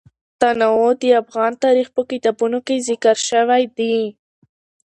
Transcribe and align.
تنوع 0.39 0.89
د 1.01 1.03
افغان 1.21 1.53
تاریخ 1.63 1.87
په 1.95 2.01
کتابونو 2.11 2.57
کې 2.67 2.83
ذکر 2.87 3.15
شوی 3.29 3.63
دي. 3.77 3.95